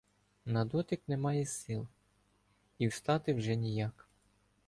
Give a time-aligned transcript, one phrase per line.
[0.45, 1.87] На дотик немає сил
[2.77, 4.07] і встати вже ніяк